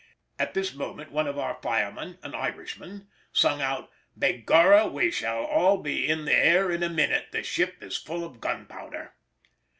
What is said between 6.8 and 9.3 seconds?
a minute, the ship is full of gunpowder!"